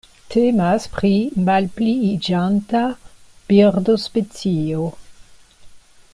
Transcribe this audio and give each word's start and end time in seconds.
Temas 0.35 0.85
pri 0.93 1.11
malpliiĝanta 1.49 2.81
birdospecio. 3.53 4.91